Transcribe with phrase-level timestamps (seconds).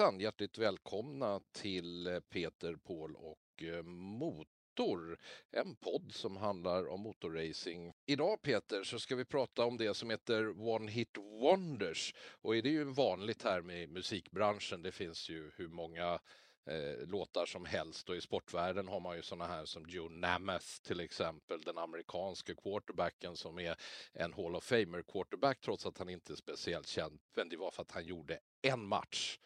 [0.00, 0.20] Hejsan!
[0.20, 5.18] Hjärtligt välkomna till eh, Peter, Paul och eh, Motor.
[5.50, 7.92] En podd som handlar om motorracing.
[8.06, 12.14] Idag Peter så ska vi prata om det som heter One Hit Wonders.
[12.30, 14.82] Och det är ju vanligt här med musikbranschen.
[14.82, 16.18] Det finns ju hur många
[16.66, 20.82] eh, låtar som helst och i sportvärlden har man ju sådana här som Joe Namath
[20.82, 23.76] till exempel, den amerikanske quarterbacken som är
[24.12, 27.18] en Hall of Famer quarterback trots att han inte är speciellt känd.
[27.36, 29.38] Men det var för att han gjorde en match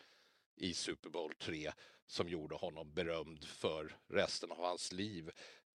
[0.57, 1.73] i Super Bowl 3
[2.07, 5.31] som gjorde honom berömd för resten av hans liv.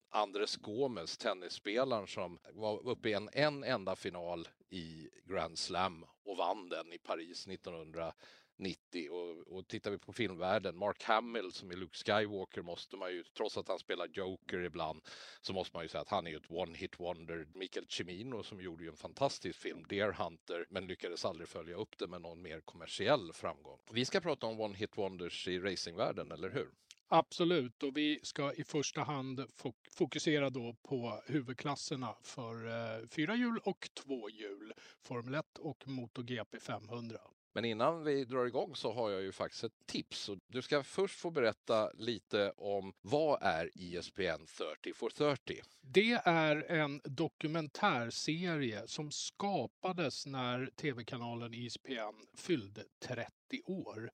[0.10, 6.38] Andres Gomes, tennisspelaren som var uppe i en, en enda final i Grand Slam och
[6.38, 8.14] vann den i Paris 1900
[8.60, 13.12] 90 och, och tittar vi på filmvärlden, Mark Hamill som är Luke Skywalker måste man
[13.12, 15.02] ju, trots att han spelar Joker ibland,
[15.42, 17.48] så måste man ju säga att han är ju ett one hit wonder.
[17.54, 21.98] Mikael Cimino som gjorde ju en fantastisk film, Deer Hunter, men lyckades aldrig följa upp
[21.98, 23.80] det med någon mer kommersiell framgång.
[23.92, 26.70] Vi ska prata om one hit wonders i racingvärlden, eller hur?
[27.12, 29.46] Absolut, och vi ska i första hand
[29.92, 36.60] fokusera då på huvudklasserna för eh, fyra hjul och två hjul, Formel 1 och MotoGP
[36.60, 37.20] 500.
[37.54, 40.30] Men innan vi drar igång så har jag ju faktiskt ett tips.
[40.48, 45.62] Du ska först få berätta lite om vad är ISPN 30 for 30?
[45.82, 53.30] Det är en dokumentärserie som skapades när tv-kanalen ISPN fyllde 30
[53.66, 54.12] år.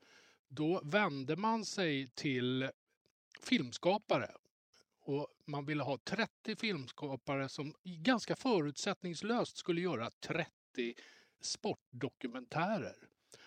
[0.48, 2.70] Då vände man sig till
[3.42, 4.32] filmskapare
[5.02, 10.50] och man ville ha 30 filmskapare som ganska förutsättningslöst skulle göra 30
[11.42, 12.96] sportdokumentärer.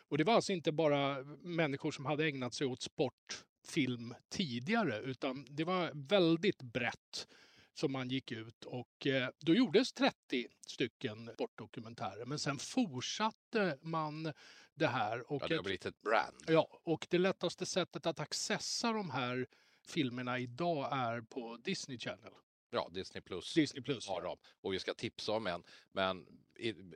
[0.09, 5.47] Och det var alltså inte bara människor som hade ägnat sig åt sportfilm tidigare, utan
[5.51, 7.29] det var väldigt brett
[7.75, 12.25] som man gick ut och eh, då gjordes 30 stycken sportdokumentärer.
[12.25, 14.33] Men sen fortsatte man
[14.75, 15.33] det här.
[15.33, 16.45] Och ja, det har blivit ett brand.
[16.47, 19.47] Ja, och det lättaste sättet att accessa de här
[19.87, 22.33] filmerna idag är på Disney Channel.
[22.71, 24.37] Ja, Disney Plus, Disney Plus har de.
[24.61, 25.63] Och vi ska tipsa om en.
[25.93, 26.27] Men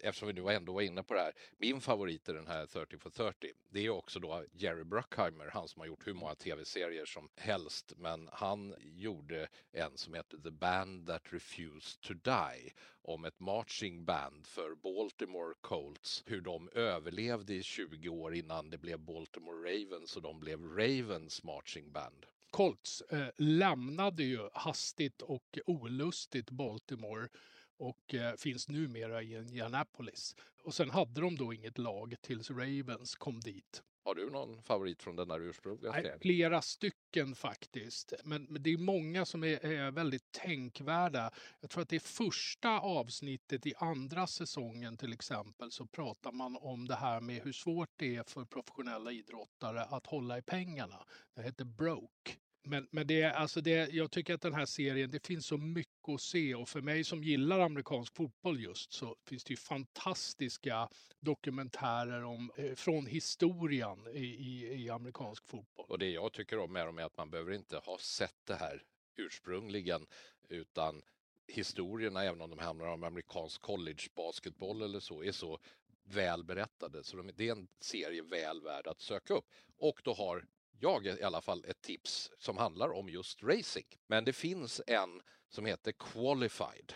[0.02, 1.32] eftersom vi nu ändå var inne på det här.
[1.58, 5.68] Min favorit i den här 30 for 30, det är också då Jerry Bruckheimer, han
[5.68, 7.92] som har gjort hur många tv-serier som helst.
[7.96, 14.04] Men han gjorde en som heter The Band That Refused to Die om ett marching
[14.04, 16.22] band för Baltimore Colts.
[16.26, 21.42] Hur de överlevde i 20 år innan det blev Baltimore Ravens och de blev Ravens
[21.42, 22.26] marching band.
[22.50, 27.28] Colts eh, lämnade ju hastigt och olustigt Baltimore
[27.76, 30.36] och eh, finns numera i Indianapolis.
[30.62, 33.82] Och sen hade de då inget lag tills Ravens kom dit.
[34.04, 36.18] Har du någon favorit från den där ursprungliga serien?
[36.20, 38.12] Flera stycken faktiskt.
[38.24, 41.30] Men, men, det är många som är, är, väldigt tänkvärda.
[41.60, 46.56] Jag tror att det är första avsnittet i andra säsongen till exempel så pratar man
[46.56, 51.06] om det här med hur svårt det är för professionella idrottare att hålla i pengarna.
[51.34, 52.32] Det heter Broke.
[52.64, 56.08] Men, men det, alltså det, jag tycker att den här serien, det finns så mycket
[56.08, 60.88] att se och för mig som gillar amerikansk fotboll just så finns det ju fantastiska
[61.20, 65.86] dokumentärer om, eh, från historien i, i, i, amerikansk fotboll.
[65.88, 68.54] Och det jag tycker om med dem är att man behöver inte ha sett det
[68.54, 68.82] här
[69.16, 70.06] ursprungligen
[70.48, 71.02] utan
[71.46, 75.58] historierna, även om de handlar om amerikansk college basketboll eller så, är så
[76.04, 77.04] väl berättade.
[77.04, 79.44] Så de, det är en serie väl värd att söka upp.
[79.76, 80.46] Och då har
[80.82, 83.86] jag i alla fall ett tips som handlar om just racing.
[84.06, 86.94] Men det finns en som heter Qualified.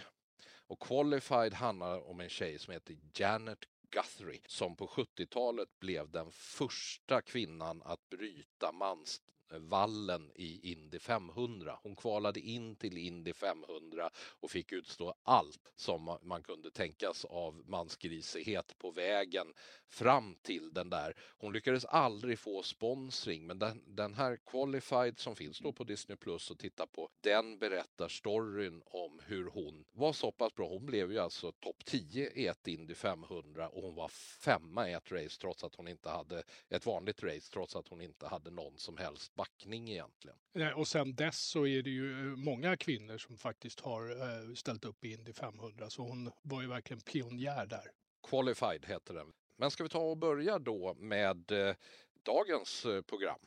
[0.69, 3.58] Och Qualified handlar om en tjej som heter Janet
[3.91, 9.20] Guthrie som på 70-talet blev den första kvinnan att bryta mans
[9.53, 11.78] Eh, vallen i Indy 500.
[11.83, 17.63] Hon kvalade in till Indy 500 och fick utstå allt som man kunde tänkas av
[17.66, 19.47] mansgrisighet på vägen
[19.89, 21.16] fram till den där.
[21.39, 26.16] Hon lyckades aldrig få sponsring men den, den här Qualified som finns då på Disney
[26.16, 30.69] Plus och titta på den berättar storyn om hur hon var så pass bra.
[30.69, 34.92] Hon blev ju alltså topp 10 i ett Indy 500 och hon var femma i
[34.92, 38.51] ett race trots att hon inte hade ett vanligt race trots att hon inte hade
[38.51, 40.36] någon som helst backning egentligen.
[40.74, 44.84] Och sen dess så är det ju eh, många kvinnor som faktiskt har eh, ställt
[44.84, 47.91] upp i Indy 500 så hon var ju verkligen pionjär där.
[48.30, 49.33] Qualified heter den.
[49.56, 51.74] Men ska vi ta och börja då med eh,
[52.22, 53.38] dagens program.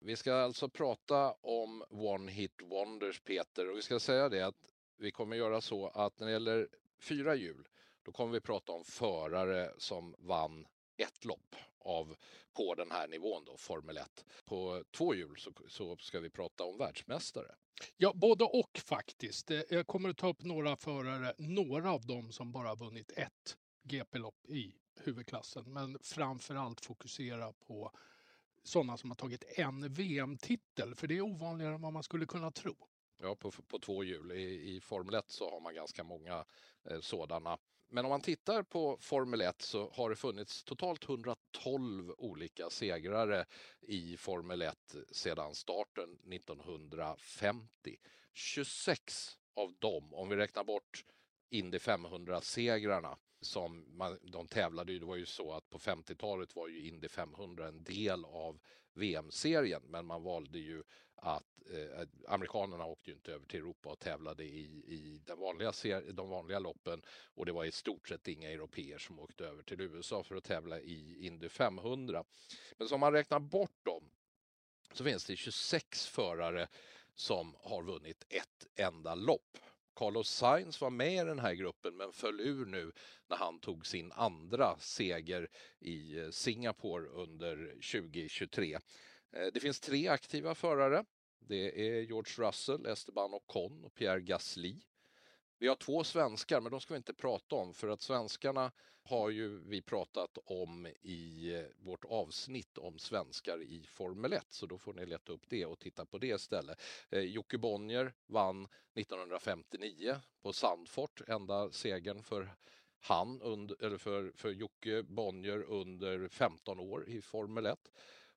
[0.00, 4.72] Vi ska alltså prata om One Hit Wonders, Peter, och vi ska säga det att
[4.98, 6.68] vi kommer göra så att när det gäller
[7.00, 7.68] fyra hjul,
[8.02, 12.16] då kommer vi prata om förare som vann ett lopp av
[12.52, 14.24] på den här nivån då, Formel 1.
[14.44, 17.54] På två hjul så, så ska vi prata om världsmästare.
[17.96, 19.50] Ja, både och faktiskt.
[19.50, 23.56] Eh, jag kommer att ta upp några förare, några av dem som bara vunnit ett
[23.82, 27.92] GP-lopp i huvudklassen, men framför allt fokusera på
[28.62, 32.50] sådana som har tagit en VM-titel, för det är ovanligare än vad man skulle kunna
[32.50, 32.76] tro.
[33.22, 34.32] Ja, på, på två hjul.
[34.32, 36.44] I, I Formel 1 så har man ganska många
[36.84, 37.58] eh, sådana.
[37.88, 43.44] Men om man tittar på Formel 1 så har det funnits totalt 112 olika segrare
[43.80, 47.96] i Formel 1 sedan starten 1950.
[48.32, 51.04] 26 av dem, om vi räknar bort
[51.50, 56.68] Indy 500-segrarna, som man, de tävlade ju, det var ju så att på 50-talet var
[56.68, 58.58] ju Indy 500 en del av
[58.94, 60.82] VM-serien, men man valde ju
[61.16, 65.72] att eh, amerikanerna åkte ju inte över till Europa och tävlade i, i den vanliga
[66.12, 67.02] de vanliga loppen
[67.34, 70.44] och det var i stort sett inga europeer som åkte över till USA för att
[70.44, 72.24] tävla i Indy 500.
[72.76, 74.10] Men om man räknar bort dem
[74.92, 76.68] så finns det 26 förare
[77.14, 79.58] som har vunnit ett enda lopp.
[79.94, 82.92] Carlos Sainz var med i den här gruppen men föll ur nu
[83.28, 85.48] när han tog sin andra seger
[85.78, 88.78] i eh, Singapore under 2023.
[89.36, 91.04] Eh, det finns tre aktiva förare.
[91.38, 94.80] Det är George Russell, Esteban Ocon och Pierre Gasly.
[95.58, 98.72] Vi har två svenskar, men de ska vi inte prata om för att svenskarna
[99.02, 104.66] har ju vi pratat om i eh, vårt avsnitt om svenskar i Formel 1, så
[104.66, 106.80] då får ni leta upp det och titta på det istället.
[107.10, 112.56] Eh, Jocke Bonnier vann 1959 på Sandfort, enda segern för
[113.00, 117.90] han, under, eller för, för Jocke Bonnier under 15 år i Formel 1.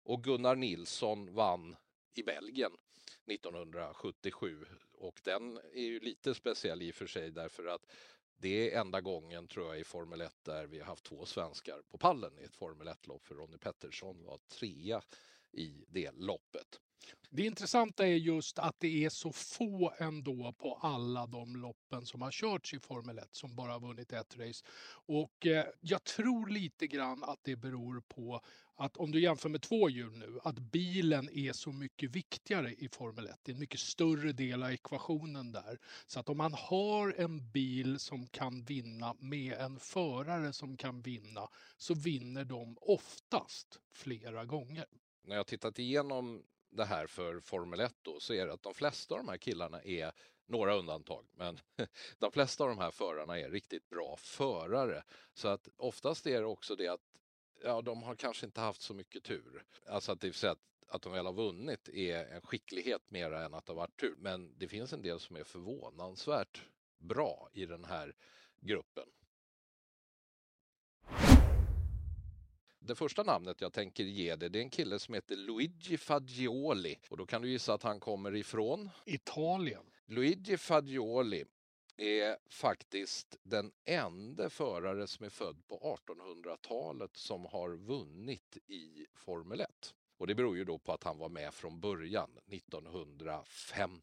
[0.03, 1.75] Och Gunnar Nilsson vann
[2.13, 2.71] i Belgien
[3.25, 7.85] 1977 och den är ju lite speciell i och för sig därför att
[8.37, 11.81] det är enda gången tror jag i Formel 1 där vi har haft två svenskar
[11.89, 15.01] på pallen i ett Formel 1-lopp för Ronnie Pettersson var trea
[15.51, 16.79] i det loppet.
[17.29, 22.21] Det intressanta är just att det är så få ändå på alla de loppen som
[22.21, 24.65] har körts i Formel 1 som bara har vunnit ett race.
[24.91, 28.41] Och eh, jag tror lite grann att det beror på
[28.79, 32.87] att om du jämför med två hjul nu, att bilen är så mycket viktigare i
[32.87, 33.39] Formel 1.
[33.43, 35.79] Det är en mycket större del av ekvationen där.
[36.07, 41.01] Så att om man har en bil som kan vinna med en förare som kan
[41.01, 44.85] vinna, så vinner de oftast flera gånger.
[45.23, 48.73] När jag tittat igenom det här för Formel 1 då, så är det att de
[48.73, 50.11] flesta av de här killarna är
[50.47, 51.59] några undantag, men
[52.19, 55.03] de flesta av de här förarna är riktigt bra förare.
[55.33, 57.01] Så att oftast är det också det att
[57.63, 59.63] ja, de har kanske inte haft så mycket tur.
[59.87, 63.53] Alltså att det vill att, att de väl har vunnit är en skicklighet mera än
[63.53, 64.15] att det har varit tur.
[64.17, 66.61] Men det finns en del som är förvånansvärt
[66.97, 68.15] bra i den här
[68.61, 69.05] gruppen.
[72.79, 76.99] Det första namnet jag tänker ge dig, det är en kille som heter Luigi Fagioli.
[77.09, 78.89] Och då kan du gissa att han kommer ifrån?
[79.05, 79.83] Italien.
[80.05, 81.45] Luigi Fagioli
[81.99, 89.61] är faktiskt den enda förare som är född på 1800-talet som har vunnit i Formel
[89.61, 89.93] 1.
[90.17, 94.01] Och det beror ju då på att han var med från början, 1950.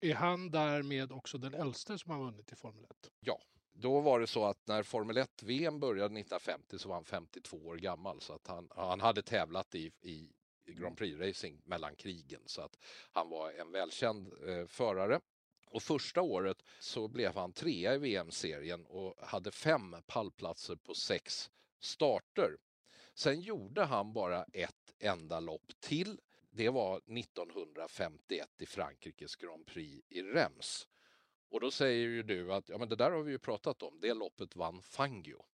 [0.00, 3.10] Är han därmed också den äldste som har vunnit i Formel 1?
[3.20, 3.40] Ja,
[3.72, 7.76] då var det så att när Formel 1-VM började 1950 så var han 52 år
[7.76, 10.32] gammal så att han, han hade tävlat i, i
[10.66, 12.78] Grand Prix-racing mellan krigen så att
[13.12, 15.20] han var en välkänd eh, förare.
[15.70, 21.50] Och första året så blev han trea i VM-serien och hade fem pallplatser på sex
[21.80, 22.56] starter.
[23.14, 26.20] Sen gjorde han bara ett enda lopp till.
[26.50, 30.88] Det var 1951 i Frankrikes Grand Prix i Reims.
[31.50, 34.00] Och då säger ju du att ja, men det där har vi ju pratat om.
[34.00, 35.44] Det loppet vann Fangio.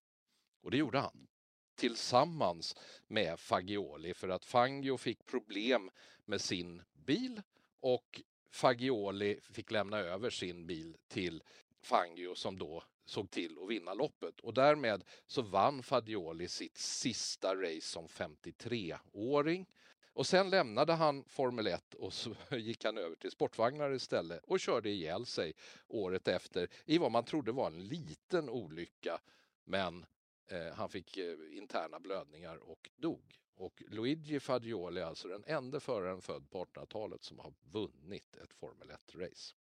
[0.61, 1.27] Och det gjorde han.
[1.75, 2.75] Tillsammans
[3.07, 5.89] med Fagioli för att Fangio fick problem
[6.25, 7.41] med sin bil
[7.79, 8.21] och
[8.57, 11.43] Fagioli fick lämna över sin bil till
[11.81, 17.55] Fangio som då såg till att vinna loppet och därmed så vann Fagioli sitt sista
[17.55, 19.65] race som 53-åring.
[20.13, 24.59] Och sen lämnade han Formel 1 och så gick han över till sportvagnar istället och
[24.59, 25.53] körde ihjäl sig
[25.87, 29.21] året efter i vad man trodde var en liten olycka.
[29.63, 30.05] Men
[30.47, 33.39] eh, han fick eh, interna blödningar och dog.
[33.57, 38.53] Och Luigi Fagioli är alltså den enda föraren född på 1800-talet som har vunnit ett
[38.53, 39.55] Formel 1-race.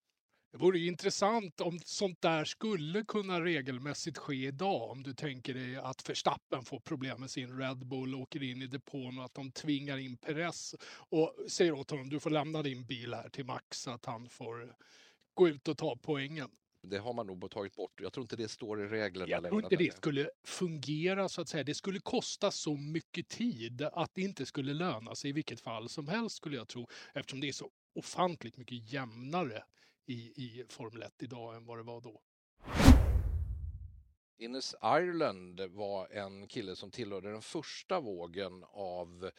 [0.52, 4.90] Det vore intressant om sånt där skulle kunna regelmässigt ske idag.
[4.90, 8.66] Om du tänker dig att Verstappen får problem med sin Red Bull, åker in i
[8.66, 12.86] depån och att de tvingar in Perez och säger åt honom du får lämna din
[12.86, 14.76] bil här till Max så att han får
[15.34, 16.50] gå ut och ta poängen.
[16.90, 18.00] Det har man nog tagit bort.
[18.00, 19.30] Jag tror inte det står i reglerna.
[19.30, 21.64] Jag tror inte det skulle fungera så att säga.
[21.64, 25.88] Det skulle kosta så mycket tid att det inte skulle löna sig i vilket fall
[25.88, 26.88] som helst skulle jag tro.
[27.14, 29.62] Eftersom det är så ofantligt mycket jämnare
[30.06, 32.20] i, i Formel 1 idag än vad det var då.
[34.38, 39.30] Ines Ireland var en kille som tillhörde den första vågen av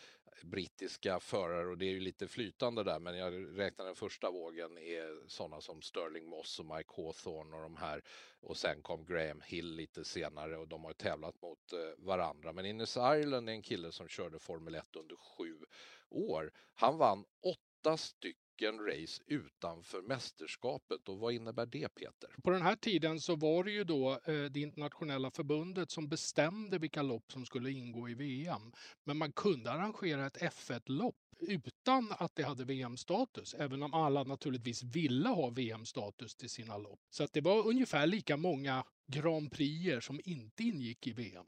[0.44, 4.77] brittiska förare och det är ju lite flytande där men jag räknar den första vågen
[4.77, 8.01] är sådana som Sterling Moss och Mike Hawthorne och de här
[8.39, 12.65] och sen kom Graham Hill lite senare och de har tävlat mot eh, varandra men
[12.65, 15.65] Innes Ireland är en kille som körde Formel 1 under sju
[16.10, 16.51] år.
[16.74, 21.10] Han vann åtta stycken stycken race utanför mästerskapet.
[21.10, 22.30] Och vad innebär det Peter?
[22.44, 26.78] På den här tiden så var det ju då eh, det internationella förbundet som bestämde
[26.78, 28.72] vilka lopp som skulle ingå i VM.
[29.04, 34.84] Men man kunde arrangera ett F1-lopp utan att det hade VM-status, även om alla naturligtvis
[34.84, 37.00] ville ha VM-status till sina lopp.
[37.10, 41.46] Så att det var ungefär lika många Grand Prix som inte ingick i VM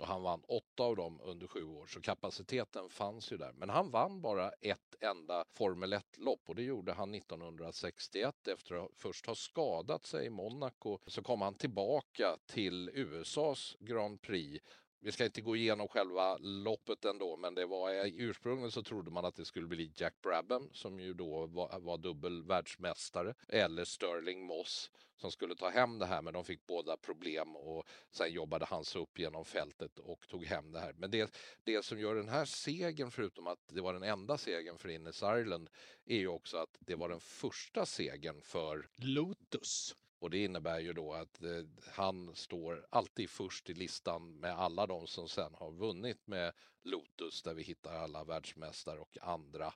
[0.00, 3.52] och han vann åtta av dem under sju år, så kapaciteten fanns ju där.
[3.52, 8.90] Men han vann bara ett enda Formel 1-lopp och det gjorde han 1961 efter att
[8.96, 10.98] först ha skadat sig i Monaco.
[11.06, 14.64] Så kom han tillbaka till USAs Grand Prix
[15.02, 19.10] vi ska inte gå igenom själva loppet ändå, men det var eh, ursprungligen så trodde
[19.10, 23.84] man att det skulle bli Jack Brabham som ju då var, var dubbel världsmästare eller
[23.84, 28.32] Sterling Moss som skulle ta hem det här, men de fick båda problem och sen
[28.32, 30.92] jobbade han sig upp genom fältet och tog hem det här.
[30.92, 34.78] Men det, det som gör den här segern, förutom att det var den enda segern
[34.78, 35.70] för Innes Ireland,
[36.06, 39.96] är ju också att det var den första segern för Lotus.
[40.22, 44.86] Och det innebär ju då att eh, han står alltid först i listan med alla
[44.86, 46.52] de som sen har vunnit med
[46.82, 49.74] Lotus där vi hittar alla världsmästare och andra.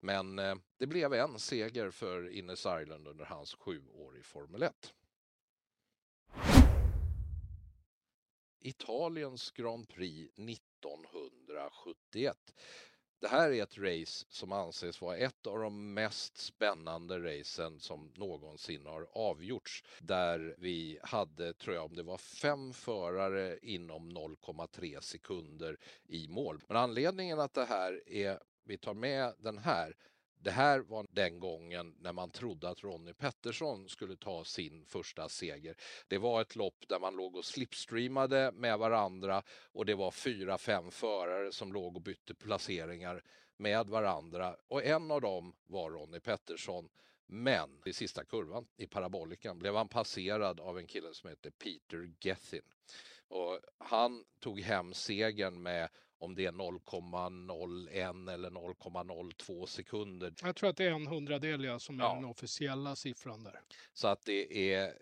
[0.00, 4.62] Men eh, det blev en seger för Innes Island under hans sju år i Formel
[4.62, 4.94] 1.
[8.60, 12.54] Italiens Grand Prix 1971.
[13.20, 18.12] Det här är ett race som anses vara ett av de mest spännande racen som
[18.14, 19.84] någonsin har avgjorts.
[19.98, 26.60] Där vi hade, tror jag, om det var fem förare inom 0,3 sekunder i mål.
[26.68, 29.96] Men anledningen att det här är, vi tar med den här,
[30.40, 35.28] det här var den gången när man trodde att Ronnie Pettersson skulle ta sin första
[35.28, 35.76] seger.
[36.08, 39.42] Det var ett lopp där man låg och slipstreamade med varandra
[39.72, 43.22] och det var fyra, fem förare som låg och bytte placeringar
[43.56, 46.88] med varandra och en av dem var Ronnie Pettersson.
[47.26, 52.12] Men i sista kurvan i parabolikan blev han passerad av en kille som heter Peter
[52.20, 52.62] Gethin.
[53.28, 60.34] Och han tog hem segern med om det är 0,01 eller 0,02 sekunder.
[60.42, 62.14] Jag tror att det är en hundradel ja, som är ja.
[62.14, 63.60] den officiella siffran där.
[63.92, 64.94] Så att det är,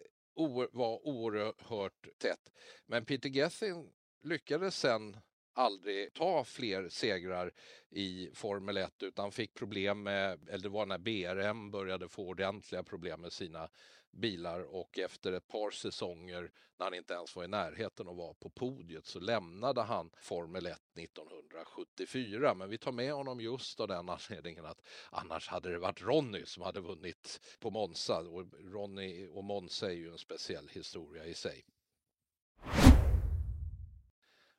[0.73, 2.53] var oerhört tätt.
[2.87, 3.91] Men Peter Gethin
[4.23, 5.17] lyckades sen
[5.57, 7.53] aldrig ta fler segrar
[7.91, 12.83] i Formel 1 utan fick problem med, eller det var när BRM började få ordentliga
[12.83, 13.69] problem med sina
[14.11, 18.35] bilar och efter ett par säsonger när han inte ens var i närheten och var
[18.35, 22.55] på podiet så lämnade han Formel 1 1974.
[22.55, 26.47] Men vi tar med honom just av den anledningen att annars hade det varit Ronny
[26.47, 31.35] som hade vunnit på Monza och Ronny och Monza är ju en speciell historia i
[31.35, 31.65] sig.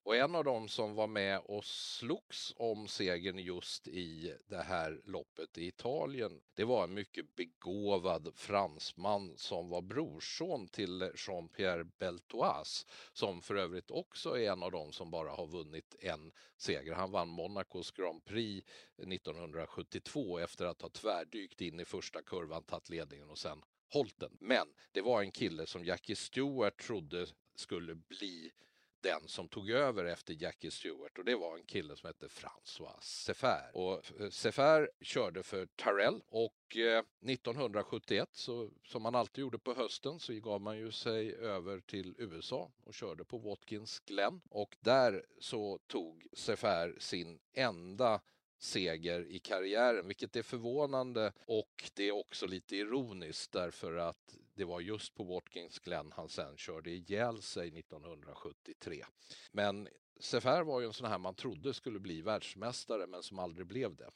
[0.08, 5.02] Och en av dem som var med och slogs om segern just i det här
[5.06, 12.88] loppet i Italien, det var en mycket begåvad fransman som var brorson till Jean-Pierre Beltoise,
[13.14, 16.94] som för övrigt också är en av dem som bara har vunnit en seger.
[16.94, 22.90] Han vann Monacos Grand Prix 1972 efter att ha tvärdykt in i första kurvan, tagit
[22.90, 23.62] ledningen och sen
[23.94, 24.38] hållit den.
[24.40, 28.52] Men det var en kille som Jackie Stewart trodde skulle bli
[29.08, 33.00] den som tog över efter Jackie Stewart och det var en kille som hette François
[33.02, 33.72] Sefer.
[33.74, 39.74] Och eh, Sefer körde för Tarell och eh, 1971 så som man alltid gjorde på
[39.74, 44.78] hösten så gav man ju sig över till USA och körde på Watkins Glen och
[44.80, 48.22] där så tog Sefer sin enda
[48.58, 54.64] seger i karriären, vilket är förvånande och det är också lite ironiskt därför att det
[54.64, 59.06] var just på Watkins Glen han sen körde ihjäl sig 1973.
[59.52, 59.88] Men
[60.20, 63.96] Sefer var ju en sån här man trodde skulle bli världsmästare men som aldrig blev
[63.96, 64.10] det.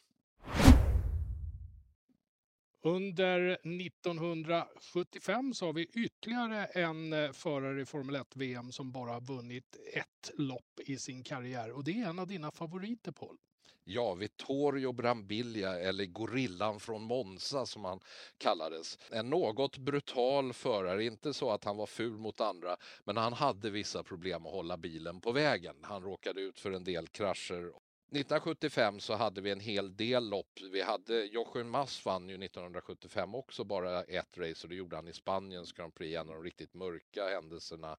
[2.83, 9.21] Under 1975 så har vi ytterligare en eh, förare i Formel 1-VM som bara har
[9.21, 13.37] vunnit ett lopp i sin karriär och det är en av dina favoriter Paul.
[13.83, 17.99] Ja, Vittorio Brambilla eller Gorillan från Monza som han
[18.37, 18.97] kallades.
[19.11, 23.69] En något brutal förare, inte så att han var ful mot andra, men han hade
[23.69, 25.75] vissa problem att hålla bilen på vägen.
[25.81, 27.73] Han råkade ut för en del krascher
[28.13, 30.59] 1975 så hade vi en hel del lopp.
[30.71, 35.07] Vi hade Jochen Mass vann ju 1975 också bara ett race och det gjorde han
[35.07, 37.97] i Spaniens Grand Prix, en av de riktigt mörka händelserna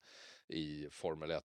[0.52, 1.44] i Formel 1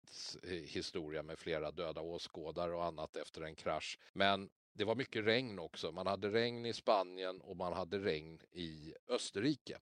[0.67, 3.99] historia med flera döda åskådare och annat efter en krasch.
[4.13, 5.93] Men det var mycket regn också.
[5.93, 9.79] Man hade regn i Spanien och man hade regn i Österrike.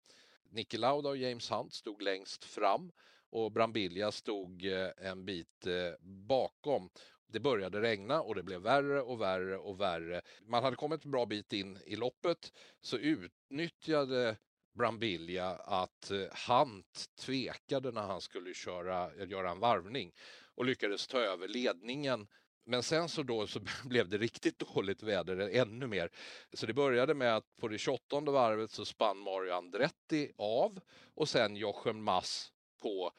[0.50, 2.92] Niki Lauda och James Hunt stod längst fram
[3.30, 6.90] och Brambilla stod eh, en bit eh, bakom.
[7.26, 10.22] Det började regna och det blev värre och värre och värre.
[10.46, 14.36] Man hade kommit en bra bit in i loppet så utnyttjade
[14.74, 20.12] Brambilla att eh, Hunt tvekade när han skulle köra, eh, göra en varvning
[20.54, 22.26] och lyckades ta över ledningen
[22.66, 26.10] men sen så då så blev det riktigt dåligt väder ännu mer.
[26.52, 30.80] Så det började med att på det 28 varvet så spann Mario Andretti av
[31.14, 32.52] och sen Jochen Mass
[32.82, 33.12] på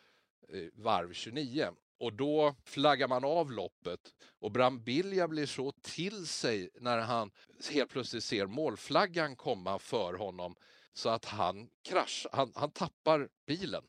[0.53, 1.67] eh, varv 29.
[1.99, 7.31] Och då flaggar man av loppet och Brambilla blir så till sig när han
[7.71, 10.55] helt plötsligt ser målflaggan komma för honom
[10.95, 13.83] så att han kraschar, han, han tappar bilen.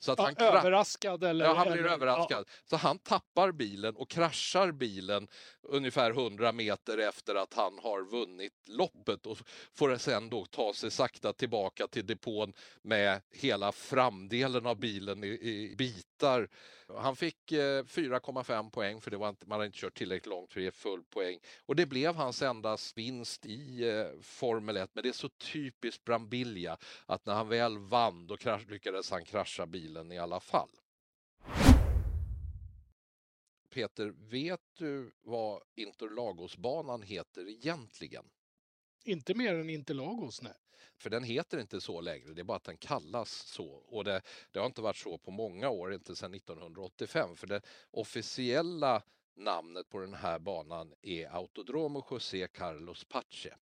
[0.00, 1.24] Så att ja, han överraskad?
[1.24, 2.44] Eller, ja, han blir eller, överraskad.
[2.48, 2.52] Ja.
[2.64, 5.28] Så han tappar bilen och kraschar bilen
[5.62, 9.38] ungefär 100 meter efter att han har vunnit loppet och
[9.74, 15.28] får sen då ta sig sakta tillbaka till depån med hela framdelen av bilen i,
[15.28, 15.74] i
[16.18, 16.48] bitar
[16.96, 20.52] han fick eh, 4,5 poäng för det var inte, man hade inte kört tillräckligt långt
[20.52, 21.38] för att ge full poäng.
[21.66, 24.90] Och det blev hans enda vinst i eh, Formel 1.
[24.92, 29.24] Men det är så typiskt Brambilla att när han väl vann då krasch, lyckades han
[29.24, 30.68] krascha bilen i alla fall.
[33.70, 38.24] Peter, vet du vad Interlagosbanan heter egentligen?
[39.08, 40.52] Inte mer än Interlagos, nej.
[40.96, 43.66] För den heter inte så längre, det är bara att den kallas så.
[43.66, 47.36] Och det, det har inte varit så på många år, inte sedan 1985.
[47.36, 49.02] För det officiella
[49.36, 53.54] namnet på den här banan är Autodromo José Carlos Pache.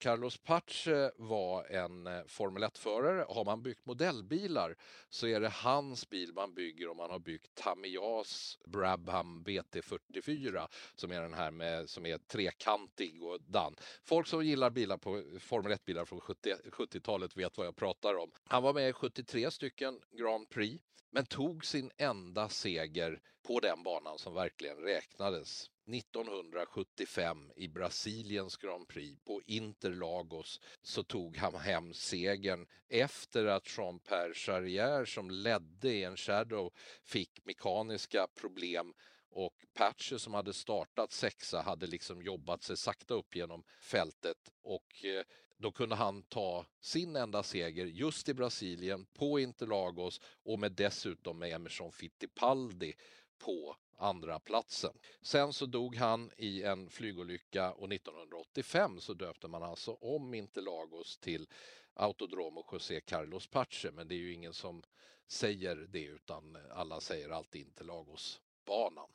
[0.00, 3.24] Carlos Pache eh, var en eh, Formel 1-förare.
[3.28, 4.76] Har man byggt modellbilar
[5.08, 11.12] så är det hans bil man bygger om man har byggt Tamias Brabham BT44 som
[11.12, 13.76] är den här med, som är trekantig och dan.
[14.04, 18.30] Folk som gillar bilar på Formel 1-bilar från 70, 70-talet vet vad jag pratar om.
[18.44, 23.82] Han var med i 73 stycken Grand Prix men tog sin enda seger på den
[23.82, 25.70] banan som verkligen räknades.
[25.94, 34.34] 1975 i Brasiliens Grand Prix på Interlagos så tog han hem segern efter att Jean-Pierre
[34.34, 36.72] Charrière som ledde i en shadow
[37.02, 38.94] fick mekaniska problem.
[39.30, 44.52] Och Patcher som hade startat sexa hade liksom jobbat sig sakta upp genom fältet.
[44.62, 45.24] Och eh,
[45.56, 51.38] då kunde han ta sin enda seger just i Brasilien på Interlagos och med dessutom
[51.38, 52.94] med Emerson Fittipaldi
[53.38, 54.98] på andra platsen.
[55.22, 61.18] Sen så dog han i en flygolycka och 1985 så döpte man alltså om Interlagos
[61.18, 61.48] till
[61.94, 64.82] Autodromo José Carlos Pache men det är ju ingen som
[65.28, 69.08] säger det utan alla säger alltid Interlagos-banan.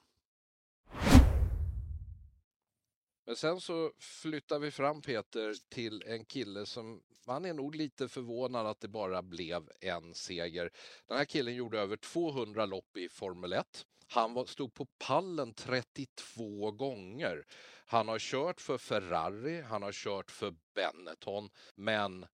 [3.25, 8.07] Men sen så flyttar vi fram Peter till en kille som man är nog lite
[8.07, 10.71] förvånad att det bara blev en seger.
[11.07, 13.85] Den här killen gjorde över 200 lopp i Formel 1.
[14.07, 17.45] Han var, stod på pallen 32 gånger.
[17.87, 22.25] Han har kört för Ferrari, han har kört för Benetton, men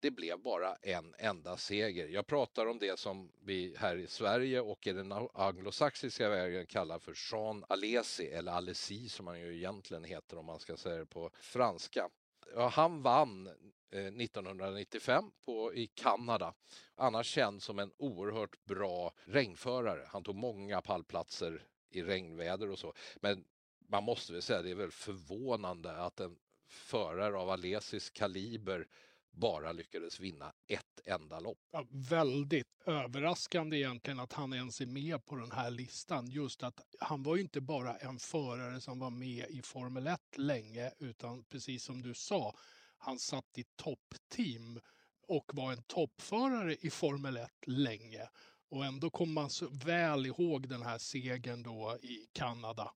[0.00, 2.08] det blev bara en enda seger.
[2.08, 6.98] Jag pratar om det som vi här i Sverige och i den anglosaxiska vägen kallar
[6.98, 11.06] för Jean Alesi, eller Alesi som han ju egentligen heter om man ska säga det
[11.06, 12.08] på franska.
[12.56, 13.46] Han vann
[13.90, 16.54] eh, 1995 på, i Kanada.
[16.94, 20.06] Annars känd som en oerhört bra regnförare.
[20.08, 22.94] Han tog många pallplatser i regnväder och så.
[23.16, 23.44] Men
[23.88, 28.88] man måste väl säga det är väl förvånande att en förare av Alesis kaliber
[29.30, 31.58] bara lyckades vinna ett enda lopp.
[31.70, 36.26] Ja, väldigt överraskande egentligen att han ens är med på den här listan.
[36.26, 40.20] Just att han var ju inte bara en förare som var med i Formel 1
[40.36, 42.54] länge, utan precis som du sa,
[42.98, 44.80] han satt i toppteam
[45.28, 48.28] och var en toppförare i Formel 1 länge.
[48.70, 52.92] Och ändå kommer man så väl ihåg den här segern då i Kanada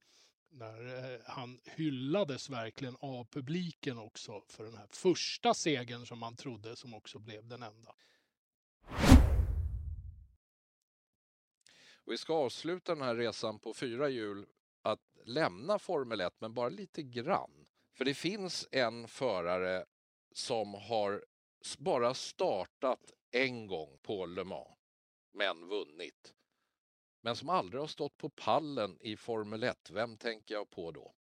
[0.53, 6.37] när eh, han hyllades verkligen av publiken också för den här första segern som man
[6.37, 7.95] trodde som också blev den enda.
[12.07, 14.47] Vi ska avsluta den här resan på fyra hjul
[14.83, 17.67] att lämna Formel 1, men bara lite grann.
[17.95, 19.85] För det finns en förare
[20.33, 21.25] som har
[21.79, 24.79] bara startat en gång på Le Mans,
[25.33, 26.35] men vunnit
[27.23, 29.91] men som aldrig har stått på pallen i Formel 1.
[29.91, 31.15] Vem tänker jag på då?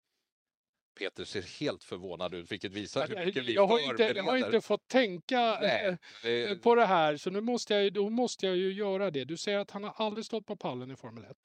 [0.98, 4.36] Peter ser helt förvånad ut, vilket visar hur mycket vi jag, har inte, jag har
[4.36, 8.46] inte fått tänka Nej, eh, det, på det här, så nu måste jag, då måste
[8.46, 9.24] jag ju göra det.
[9.24, 11.36] Du säger att han har aldrig stått på pallen i Formel 1.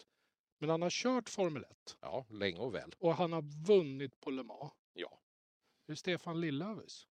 [0.60, 2.92] Men han har kört Formel 1 ja, länge och väl.
[2.98, 4.74] och han har vunnit på Le Mans.
[4.94, 5.20] Ja.
[5.88, 7.08] Det är Stefan Lillövers.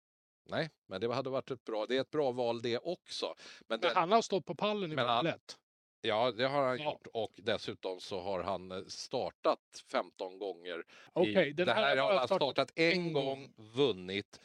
[0.50, 3.36] Nej, men det hade varit ett bra, det är ett bra val det också.
[3.60, 5.58] Men, Men det, han har stått på pallen i Formel han- 1.
[6.04, 6.84] Ja, det har han Ja.
[6.92, 10.84] gjort och dessutom så har han eh, startat 15 gånger.
[11.14, 14.40] Okej, den det här har jag han startat en gång, vunnit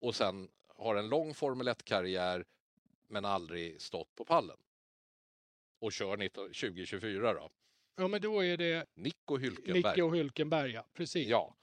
[0.00, 2.44] och sen har en lång Formel 1-karriär
[3.08, 4.56] men aldrig stått på pallen.
[5.80, 7.50] Och kör 19, 2024 då.
[7.96, 9.72] Ja, men då är det Nico Hülkenberg.
[9.72, 10.84] Nicke och Hülkenberg, ja.
[10.94, 11.28] Precis.
[11.28, 11.54] Ja,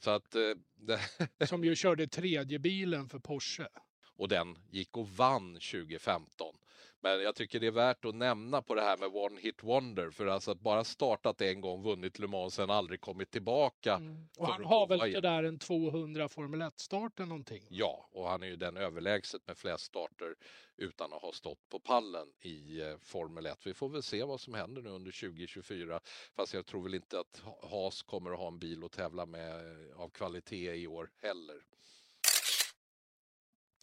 [0.00, 0.40] så att eh,
[0.74, 1.00] det,
[1.48, 3.68] Som ju körde tredje bilen för Porsche.
[4.16, 6.56] och den gick och vann 2015.
[7.00, 10.10] Men jag tycker det är värt att nämna på det här med One Hit Wonder
[10.10, 13.94] för alltså att bara startat en gång, vunnit Le Mans, sen aldrig kommit tillbaka.
[14.38, 15.14] Och för han har väl igen.
[15.14, 17.62] sådär en 200 Formel 1-start eller någonting.
[17.70, 20.34] Ja, och han är ju den överlägset med flest starter
[20.76, 23.66] utan att ha stått på pallen i eh, Formel 1.
[23.66, 26.00] Vi får väl se vad som händer nu under 2024.
[26.36, 29.26] Fast jag tror väl inte att Ha- Haas kommer att ha en bil att tävla
[29.26, 31.56] med eh, av kvalitet i år heller.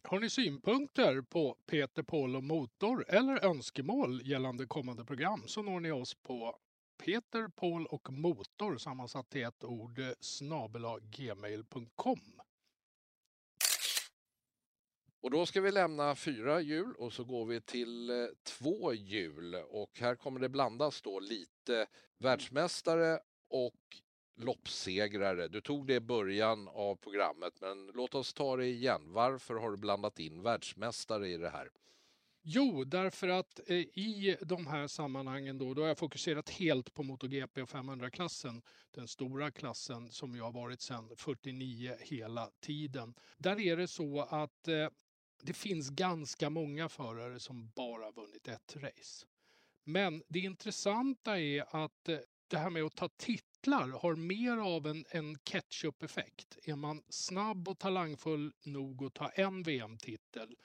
[0.08, 5.80] Har ni synpunkter på Peter Paul och Motor eller önskemål gällande kommande program så når
[5.80, 6.60] ni oss på
[7.06, 12.41] Peter, Paul och Motor sammansatt i ett ord eh, snabelagmail.com.
[15.22, 19.56] Och då ska vi lämna fyra hjul och så går vi till eh, två hjul
[19.56, 21.88] och här kommer det blandas då lite
[22.18, 24.05] världsmästare och
[24.36, 25.48] loppsegrare.
[25.48, 29.02] Du tog det i början av programmet men låt oss ta det igen.
[29.13, 31.69] Varför har du blandat in världsmästare i det här?
[32.48, 37.04] Jo, därför att eh, i de här sammanhangen då, då har jag fokuserat helt på
[37.04, 43.13] MotoGP och 500-klassen, den stora klassen som jag har varit sedan 49 hela tiden.
[43.38, 44.89] Där är det så att eh,
[45.41, 49.26] det finns ganska många förare som bara vunnit ett race.
[49.84, 54.88] Men det intressanta är att eh, det här med att ta titlar har mer av
[54.88, 56.58] en, en catch-up-effekt.
[56.63, 60.55] Är man snabb och talangfull nog att ta en VM-titel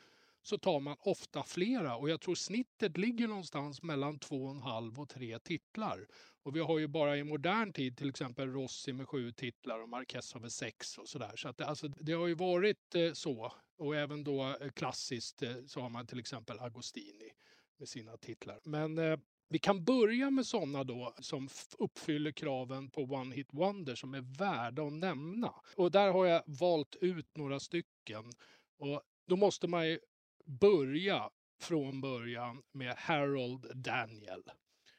[0.43, 4.63] så tar man ofta flera och jag tror snittet ligger någonstans mellan två och en
[4.63, 6.07] halv och tre titlar.
[6.43, 9.89] Och vi har ju bara i modern tid till exempel Rossi med sju titlar och
[9.89, 11.33] Marquez har väl sex och sådär.
[11.37, 15.43] Så att det, alltså, det har ju varit eh, så och även då eh, klassiskt
[15.43, 17.31] eh, så har man till exempel Agostini
[17.79, 18.61] med sina titlar.
[18.65, 19.19] Men eh,
[19.53, 24.39] vi kan börja med sådana då som uppfyller kraven på One Hit Wonder som är
[24.39, 25.55] värda att nämna.
[25.77, 28.33] Och där har jag valt ut några stycken.
[28.79, 29.99] Och då måste man ju
[30.45, 34.43] börja från början med Harold Daniel.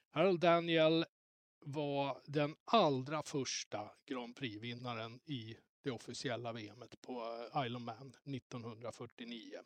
[0.09, 1.05] Harold Daniel
[1.59, 9.59] var den allra första Grand Prix-vinnaren i det officiella VMet på Isle of Man 1949.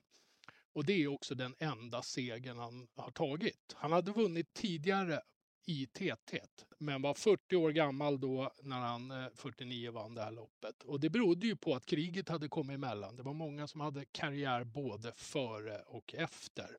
[0.76, 3.74] Och det är också den enda segern han har tagit.
[3.76, 5.22] Han hade vunnit tidigare
[5.66, 6.40] i TT,
[6.78, 10.84] men var 40 år gammal då när han eh, 49 vann det här loppet.
[10.84, 13.16] Och det berodde ju på att kriget hade kommit emellan.
[13.16, 16.78] Det var många som hade karriär både före och efter.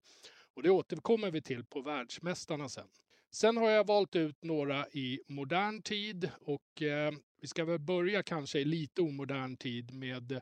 [0.55, 2.89] Och det återkommer vi till på världsmästarna sen.
[3.31, 8.23] Sen har jag valt ut några i modern tid och eh, vi ska väl börja
[8.23, 10.41] kanske i lite omodern tid med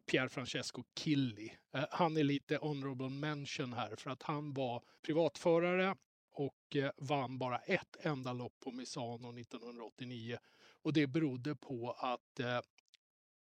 [0.00, 1.50] Pierre Francesco Killy.
[1.74, 5.96] Eh, han är lite honorable mention här för att han var privatförare
[6.32, 10.38] och eh, vann bara ett enda lopp på Misano 1989.
[10.82, 12.60] Och det berodde på att eh,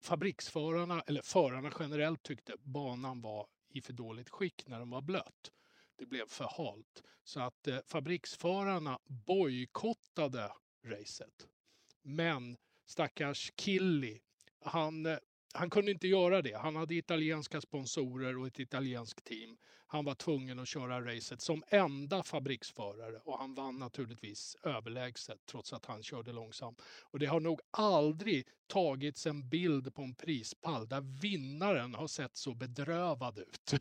[0.04, 5.52] fabriksförarna, eller förarna generellt tyckte banan var i för dåligt skick när den var blöt.
[5.98, 7.04] Det blev för halt.
[7.24, 10.52] Så att fabriksförarna bojkottade
[10.86, 11.48] racet.
[12.02, 14.20] Men stackars Killy,
[14.60, 15.18] han,
[15.56, 16.58] han kunde inte göra det.
[16.58, 19.58] Han hade italienska sponsorer och ett italienskt team.
[19.88, 25.74] Han var tvungen att köra racet som enda fabriksförare och han vann naturligtvis överlägset trots
[25.74, 26.82] att han körde långsamt.
[27.02, 32.38] Och det har nog aldrig tagits en bild på en prispall där vinnaren har sett
[32.38, 33.74] så bedrövad ut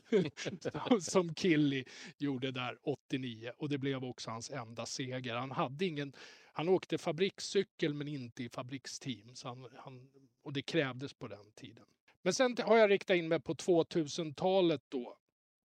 [1.03, 1.85] som Killy
[2.19, 5.35] gjorde där 89 och det blev också hans enda seger.
[5.35, 6.13] Han hade ingen
[6.57, 10.11] han åkte fabrikscykel men inte i fabriksteam så han, han,
[10.45, 11.85] och det krävdes på den tiden.
[12.23, 15.17] Men sen har jag riktat in mig på 2000-talet då.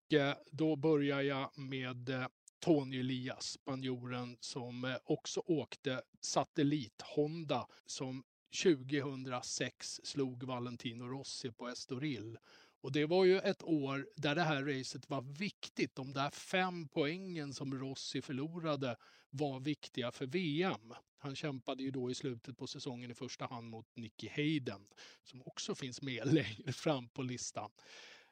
[0.05, 2.27] Och, eh, Då börjar jag med eh,
[2.59, 8.23] Tony Elias, spanjoren som eh, också åkte satellit-Honda som
[8.63, 12.37] 2006 slog Valentino Rossi på Estoril.
[12.81, 15.95] Och det var ju ett år där det här racet var viktigt.
[15.95, 18.97] De där fem poängen som Rossi förlorade
[19.29, 20.93] var viktiga för VM.
[21.21, 24.87] Han kämpade ju då i slutet på säsongen i första hand mot Nicky Hayden
[25.23, 27.71] som också finns med längre fram på listan.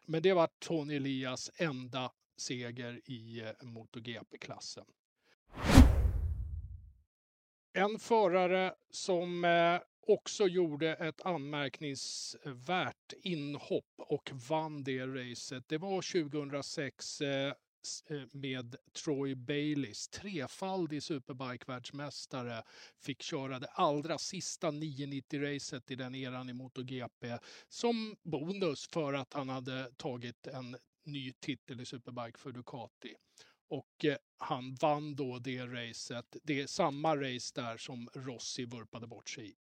[0.06, 4.86] Men det var Tony Elias enda seger i eh, MotoGP-klassen.
[7.74, 15.64] En förare som eh, också gjorde ett anmärkningsvärt inhopp och vann det racet.
[15.68, 17.22] Det var 2006
[18.10, 22.64] Eh, med Troy Baileys trefaldig superbike-världsmästare,
[23.00, 27.38] fick köra det allra sista 990-racet i den eran i MotoGP
[27.70, 33.16] som bonus för att han hade tagit en ny titel i superbike för Ducati.
[33.70, 36.36] Och eh, han vann då det racet.
[36.44, 39.56] Det är samma race där som Rossi vurpade bort sig i.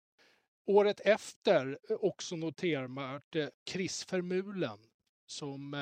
[0.66, 4.78] Året efter eh, också noterbart eh, Chris Vermulen
[5.26, 5.74] som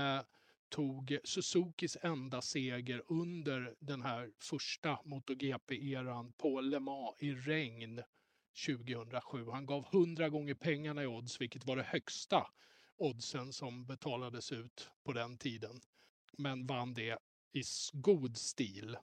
[0.74, 8.02] tog Suzukis enda seger under den här första MotoGP-eran på Le Mans i regn
[8.66, 9.50] 2007.
[9.50, 12.46] Han gav 100 gånger pengarna i odds, vilket var det högsta
[12.96, 15.80] oddsen som betalades ut på den tiden.
[16.38, 17.18] Men vann det
[17.52, 18.96] i god stil.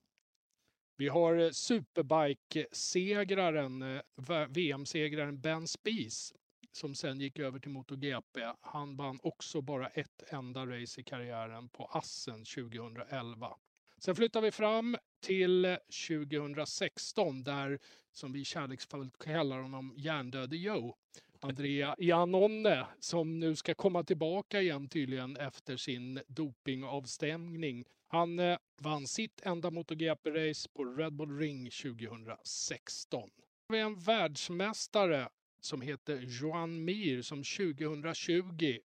[0.97, 4.01] Vi har eh, superbike-segraren, eh,
[4.49, 6.33] VM-segraren Ben Spies
[6.71, 8.39] som sen gick över till MotoGP.
[8.61, 13.55] Han vann också bara ett enda race i karriären på Assen 2011.
[13.97, 17.79] Sen flyttar vi fram till 2016 där,
[18.11, 20.95] som vi kärleksfullt kallar honom, Hjärndöde Joe.
[21.43, 27.85] Andrea Iannone som nu ska komma tillbaka igen tydligen efter sin dopingavstämning.
[28.07, 33.29] Han eh, vann sitt enda MotoGP-race på Red Bull Ring 2016.
[33.69, 35.29] Vi har en världsmästare
[35.61, 38.79] som heter Joan Mir som 2020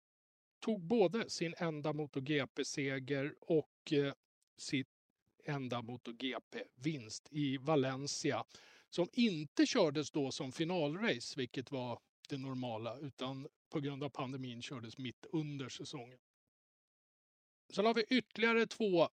[0.60, 4.14] tog både sin enda MotoGP-seger och eh,
[4.58, 4.88] sitt
[5.46, 8.46] enda MotoGP-vinst i Valencia
[8.90, 14.62] som inte kördes då som finalrace, vilket var det normala, utan på grund av pandemin
[14.62, 16.20] kördes mitt under säsongen.
[17.74, 19.10] Sen har vi ytterligare två,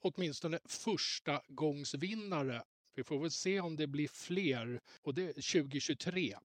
[0.00, 2.62] åtminstone första gångsvinnare.
[2.94, 6.36] Vi får väl se om det blir fler och det är 2023.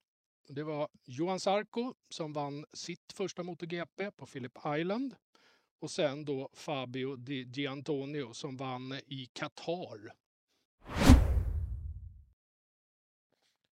[0.52, 5.16] Det var Johan Sarko som vann sitt första MotoGP på Phillip Island
[5.80, 10.12] och sen då Fabio Di Giantonio som vann i Qatar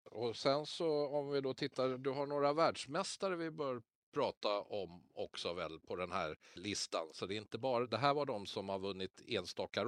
[0.04, 3.82] Och sen så om vi då tittar, du har några världsmästare vi bör
[4.14, 7.08] prata om också väl på den här listan.
[7.14, 9.84] Så det är inte bara, det här var de som har vunnit enstaka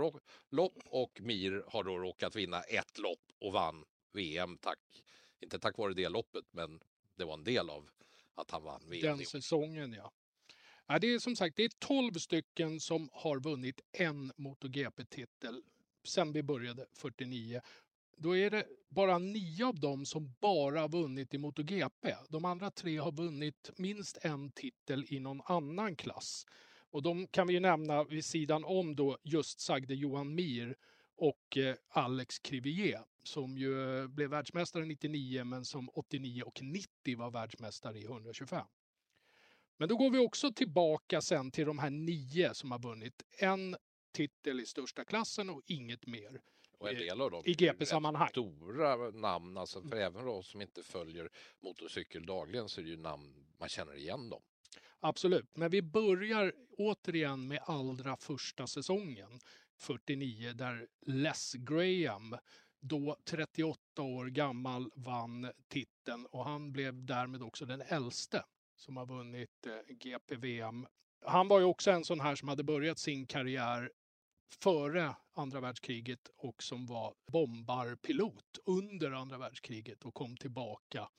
[0.50, 4.80] lopp och Mir har då råkat vinna ett lopp och vann VM tack,
[5.42, 6.80] inte tack vare det loppet, men
[7.16, 7.90] det var en del av
[8.36, 9.18] att han vann VM.
[9.18, 10.12] Den säsongen ja.
[10.88, 11.00] ja.
[11.00, 15.64] Det är som sagt, det är 12 stycken som har vunnit en MotoGP-titel
[16.04, 17.62] sen vi började 49
[18.20, 22.16] då är det bara nio av dem som bara vunnit i MotoGP.
[22.30, 26.46] De andra tre har vunnit minst en titel i någon annan klass.
[26.92, 30.76] Och de kan vi ju nämna vid sidan om då just sagde Johan Mir
[31.20, 37.32] och eh, Alex Crivier som ju blev världsmästare 99 men som 89 och 90 var
[37.32, 38.66] världsmästare i 125.
[39.78, 43.76] Men då går vi också tillbaka sen till de här nio som har vunnit en
[44.12, 46.42] titel i största klassen och inget mer.
[46.78, 48.30] Och en del av dem i GP-sammanhang.
[48.30, 51.30] Stora namn, alltså för även de som inte följer
[51.60, 54.42] motorcykel dagligen så är det ju namn man känner igen dem.
[55.00, 59.40] Absolut, men vi börjar återigen med allra första säsongen
[59.80, 62.36] 49 där Les Graham
[62.80, 68.44] då 38 år gammal vann titeln och han blev därmed också den äldste
[68.76, 70.88] som har vunnit eh, GPVM.
[71.26, 73.92] Han var ju också en sån här som hade börjat sin karriär
[74.50, 81.10] före andra världskriget och som var bombarpilot under andra världskriget och kom tillbaka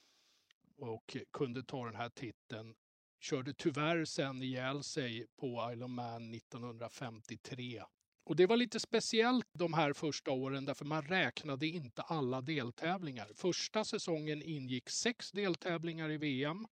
[0.78, 2.74] och kunde ta den här titeln.
[3.20, 7.82] Körde tyvärr sen ihjäl sig på Isle of Man 1953.
[8.30, 13.28] Och det var lite speciellt de här första åren därför man räknade inte alla deltävlingar.
[13.34, 16.66] Första säsongen ingick sex deltävlingar i VM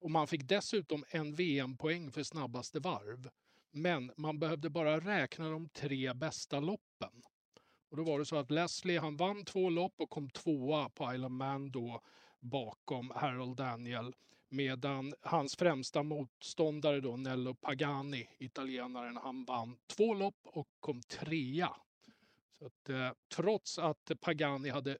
[0.00, 3.28] och man fick dessutom en VM-poäng för snabbaste varv.
[3.70, 7.22] Men man behövde bara räkna de tre bästa loppen.
[7.90, 11.14] Och då var det så att Leslie han vann två lopp och kom tvåa på
[11.14, 12.00] Isle of Man då
[12.40, 14.14] bakom Harold Daniel.
[14.50, 21.76] Medan hans främsta motståndare då Nello Pagani, italienaren, han vann två lopp och kom trea.
[22.58, 24.98] Så att, eh, trots att Pagani hade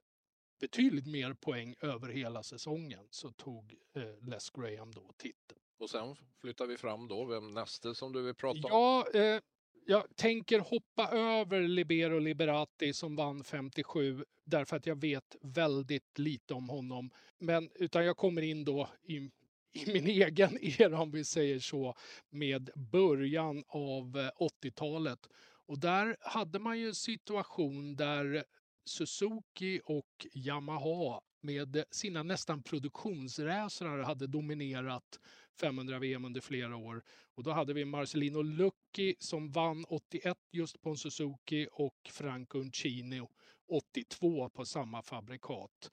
[0.59, 5.61] betydligt mer poäng över hela säsongen så tog eh, Les Graham då titeln.
[5.77, 8.69] Och sen flyttar vi fram då, vem nästa som du vill prata om?
[8.69, 9.41] Ja, eh,
[9.85, 14.25] jag tänker hoppa över Libero Liberati som vann 57.
[14.43, 17.11] därför att jag vet väldigt lite om honom.
[17.37, 19.29] Men utan jag kommer in då i,
[19.73, 21.95] i min egen era, om vi säger så,
[22.29, 25.27] med början av eh, 80-talet.
[25.67, 28.43] Och där hade man ju en situation där
[28.85, 35.19] Suzuki och Yamaha med sina nästan produktionsräsare hade dominerat
[35.59, 37.03] 500 VM under flera år.
[37.35, 42.59] Och då hade vi Marcelino Lucchi som vann 81 just på en Suzuki och Franco
[42.59, 43.21] Uncini
[43.67, 45.91] 82 på samma fabrikat.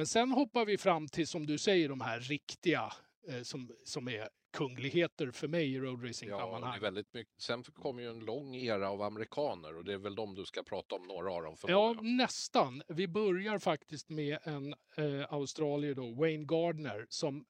[0.00, 2.92] Men sen hoppar vi fram till, som du säger, de här riktiga
[3.28, 6.74] eh, som, som är kungligheter för mig i roadracing-sammanhang.
[6.74, 7.40] Ja, väldigt mycket.
[7.40, 10.62] Sen kom ju en lång era av amerikaner och det är väl de du ska
[10.62, 11.56] prata om, några av dem.
[11.66, 12.82] Ja, nästan.
[12.88, 17.44] Vi börjar faktiskt med en eh, australier då, Wayne Gardner, som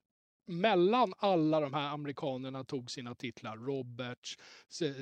[0.50, 3.56] mellan alla de här amerikanerna tog sina titlar.
[3.56, 4.38] Roberts,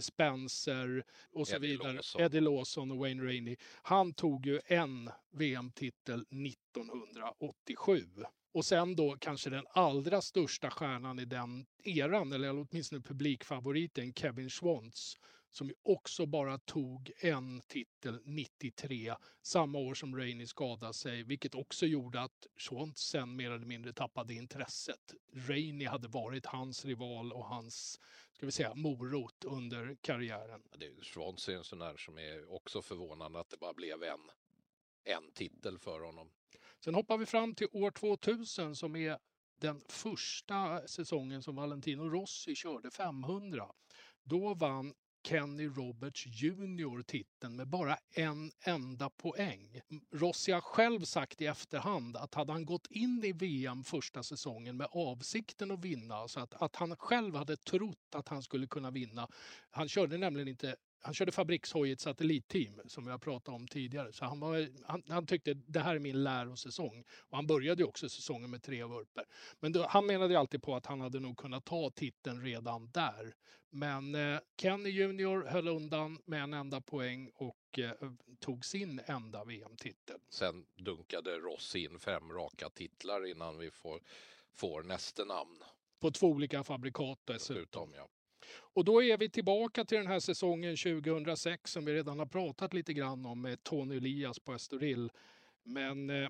[0.01, 1.93] Spencer och så Eddie vidare.
[1.93, 2.23] Lawson.
[2.23, 3.57] Eddie Lawson och Wayne Rainey.
[3.83, 8.05] Han tog ju en VM-titel 1987.
[8.53, 14.51] Och sen då kanske den allra största stjärnan i den eran, eller åtminstone publikfavoriten, Kevin
[14.51, 15.17] Schwantz
[15.51, 21.87] som också bara tog en titel 93, samma år som Rainey skadade sig, vilket också
[21.87, 25.15] gjorde att Schwantz sen mer eller mindre tappade intresset.
[25.33, 28.01] Rainey hade varit hans rival och hans,
[28.33, 30.63] ska vi säga, morot under karriären.
[31.03, 34.21] Schwantz är en sån där som är också förvånande att det bara blev en,
[35.05, 36.31] en titel för honom.
[36.85, 39.19] Sen hoppar vi fram till år 2000 som är
[39.61, 43.69] den första säsongen som Valentino Rossi körde 500.
[44.23, 44.95] Då vann
[45.29, 49.81] Kenny Roberts Jr titeln med bara en enda poäng.
[50.13, 54.77] Rossi har själv sagt i efterhand att hade han gått in i VM första säsongen
[54.77, 58.91] med avsikten att vinna, alltså att, att han själv hade trott att han skulle kunna
[58.91, 59.29] vinna.
[59.71, 63.69] Han körde nämligen inte han körde fabrikshoj i ett satellitteam som vi har pratat om
[63.69, 64.13] tidigare.
[64.13, 67.05] Så han, var, han, han tyckte det här är min lärosäsong.
[67.19, 69.25] Och han började också säsongen med tre vurper.
[69.61, 73.35] Men då, han menade alltid på att han hade nog kunnat ta titeln redan där.
[73.71, 77.93] Men eh, Kenny Junior höll undan med en enda poäng och eh,
[78.41, 80.21] tog sin enda VM-titel.
[80.29, 84.01] Sen dunkade Ross in fem raka titlar innan vi får,
[84.53, 85.63] får nästa namn.
[86.01, 87.57] På två olika fabrikat dessutom.
[87.57, 88.09] dessutom ja.
[88.51, 92.75] Och då är vi tillbaka till den här säsongen 2006 som vi redan har pratat
[92.75, 95.11] lite grann om med Tony Elias på Estoril.
[95.63, 96.29] Men eh,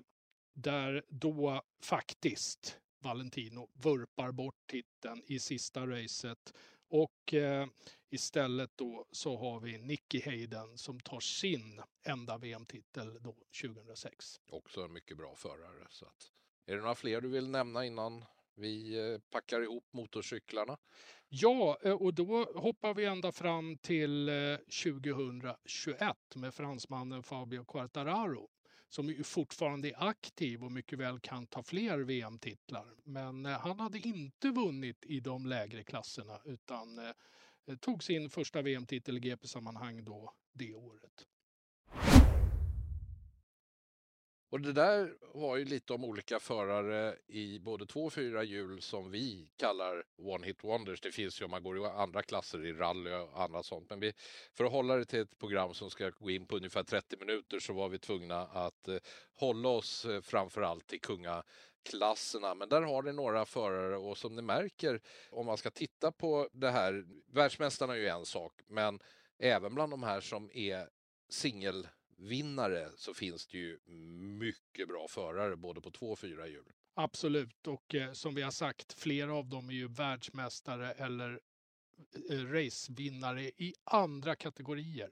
[0.53, 6.53] där då faktiskt Valentino vurpar bort titeln i sista racet.
[6.89, 7.67] Och eh,
[8.09, 14.41] istället då så har vi Nicky Hayden som tar sin enda VM-titel då 2006.
[14.49, 15.87] Också en mycket bra förare.
[15.89, 16.31] Så att,
[16.65, 20.77] är det några fler du vill nämna innan vi eh, packar ihop motorcyklarna?
[21.31, 28.49] Ja, eh, och då hoppar vi ända fram till eh, 2021 med fransmannen Fabio Quartararo
[28.87, 32.95] som ju fortfarande är aktiv och mycket väl kan ta fler VM-titlar.
[33.03, 37.13] Men eh, han hade inte vunnit i de lägre klasserna utan
[37.79, 41.27] tog sin första VM-titel i GP-sammanhang då det året.
[44.51, 48.81] Och det där var ju lite om olika förare i både två och fyra hjul
[48.81, 51.01] som vi kallar one hit wonders.
[51.01, 53.89] Det finns ju om man går i andra klasser i rally och annat sånt.
[53.89, 54.13] Men vi,
[54.53, 57.59] för att hålla det till ett program som ska gå in på ungefär 30 minuter
[57.59, 58.97] så var vi tvungna att eh,
[59.35, 62.55] hålla oss eh, framför allt till kungaklasserna.
[62.55, 66.49] Men där har det några förare och som ni märker om man ska titta på
[66.53, 67.05] det här.
[67.33, 68.99] Världsmästarna är ju en sak, men
[69.39, 70.89] även bland de här som är
[71.29, 71.87] singel
[72.19, 73.79] vinnare så finns det ju
[74.39, 76.71] mycket bra förare både på två och fyra hjul.
[76.93, 81.39] Absolut, och eh, som vi har sagt, flera av dem är ju världsmästare eller
[82.29, 85.11] eh, racevinnare i andra kategorier.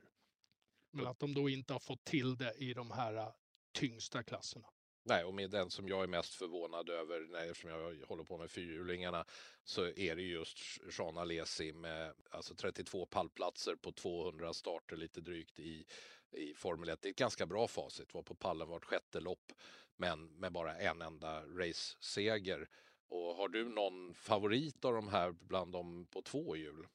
[0.91, 3.29] Men att de då inte har fått till det i de här eh,
[3.71, 4.67] tyngsta klasserna.
[5.09, 8.51] Nej, och med den som jag är mest förvånad över, eftersom jag håller på med
[8.51, 9.25] fyrhjulingarna,
[9.63, 10.57] så är det just
[10.97, 15.85] Jean Alesi med alltså 32 pallplatser på 200 starter lite drygt i
[16.31, 17.01] i Formel 1.
[17.01, 19.51] Det är ett ganska bra facit, var på pallen vart sjätte lopp
[19.97, 22.67] men med bara en enda race-seger.
[23.09, 26.87] Och har du någon favorit av de här bland dem på två hjul?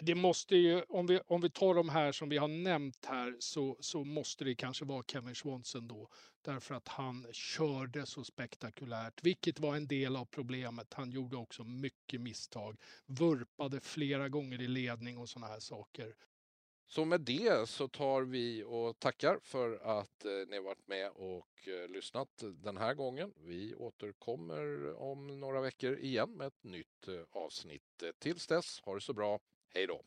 [0.00, 3.36] Det måste ju, om vi, om vi tar de här som vi har nämnt här
[3.38, 6.08] så, så måste det kanske vara Kevin Swanson då.
[6.42, 10.94] Därför att han körde så spektakulärt, vilket var en del av problemet.
[10.94, 12.76] Han gjorde också mycket misstag,
[13.06, 16.14] vurpade flera gånger i ledning och sådana här saker.
[16.88, 21.10] Så med det så tar vi och tackar för att eh, ni har varit med
[21.10, 23.32] och eh, lyssnat den här gången.
[23.36, 28.02] Vi återkommer om några veckor igen med ett nytt eh, avsnitt.
[28.18, 29.40] Tills dess, ha det så bra.
[29.74, 30.02] Hej då!